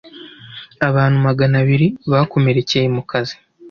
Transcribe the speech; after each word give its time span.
abantu 0.87 1.17
maganabiri 1.27 1.87
bakomerekeye 2.11 2.87
mu 2.95 3.03
kazi, 3.09 3.35